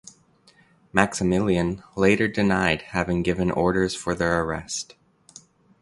[0.91, 4.95] Maximilian later denied having given orders for their arrest.